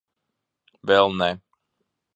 [0.93, 1.31] Vēl ne.